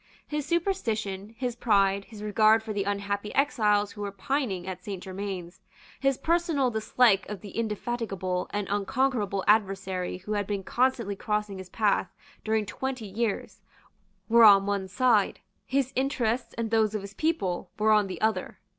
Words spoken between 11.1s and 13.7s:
crossing his path during twenty years,